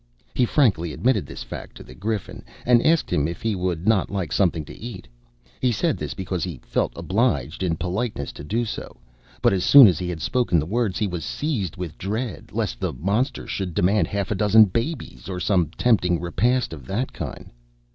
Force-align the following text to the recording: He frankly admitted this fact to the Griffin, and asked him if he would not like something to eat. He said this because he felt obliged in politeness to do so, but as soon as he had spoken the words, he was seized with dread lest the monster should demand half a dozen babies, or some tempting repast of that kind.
He 0.33 0.45
frankly 0.45 0.93
admitted 0.93 1.27
this 1.27 1.43
fact 1.43 1.77
to 1.77 1.83
the 1.83 1.93
Griffin, 1.93 2.43
and 2.65 2.83
asked 2.83 3.13
him 3.13 3.27
if 3.27 3.43
he 3.43 3.53
would 3.53 3.87
not 3.87 4.09
like 4.09 4.31
something 4.31 4.65
to 4.65 4.75
eat. 4.75 5.07
He 5.59 5.71
said 5.71 5.95
this 5.97 6.15
because 6.15 6.43
he 6.43 6.59
felt 6.63 6.91
obliged 6.95 7.61
in 7.61 7.75
politeness 7.77 8.31
to 8.31 8.43
do 8.43 8.65
so, 8.65 8.97
but 9.43 9.53
as 9.53 9.63
soon 9.63 9.85
as 9.85 9.99
he 9.99 10.09
had 10.09 10.19
spoken 10.19 10.57
the 10.57 10.65
words, 10.65 10.97
he 10.97 11.05
was 11.05 11.23
seized 11.23 11.77
with 11.77 11.99
dread 11.99 12.49
lest 12.51 12.79
the 12.79 12.93
monster 12.93 13.45
should 13.45 13.75
demand 13.75 14.07
half 14.07 14.31
a 14.31 14.35
dozen 14.35 14.65
babies, 14.65 15.29
or 15.29 15.39
some 15.39 15.69
tempting 15.77 16.19
repast 16.19 16.73
of 16.73 16.87
that 16.87 17.13
kind. 17.13 17.51